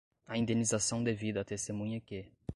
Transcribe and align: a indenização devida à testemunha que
a 0.25 0.35
indenização 0.35 1.03
devida 1.03 1.41
à 1.41 1.45
testemunha 1.45 2.01
que 2.01 2.33